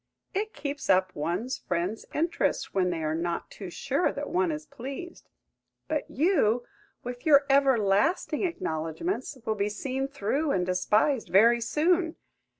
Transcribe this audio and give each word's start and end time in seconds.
It 0.33 0.55
keeps 0.55 0.89
up 0.89 1.13
one's 1.15 1.59
friends' 1.59 2.07
interest 2.11 2.73
when 2.73 2.89
they 2.89 3.03
are 3.03 3.13
not 3.13 3.51
too 3.51 3.69
sure 3.69 4.11
that 4.11 4.31
one 4.31 4.51
is 4.51 4.65
pleased. 4.65 5.29
But 5.87 6.09
you, 6.09 6.65
with 7.03 7.23
your 7.23 7.45
everlasting 7.51 8.43
acknowledgments, 8.43 9.37
will 9.45 9.53
be 9.53 9.69
seen 9.69 10.07
through, 10.07 10.49
and 10.53 10.65
despised 10.65 11.29
very 11.29 11.61
soon.! 11.61 12.15